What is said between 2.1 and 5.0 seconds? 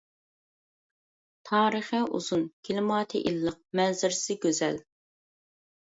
ئۇزۇن، كىلىماتى ئىللىق، مەنزىرىسى گۈزەل.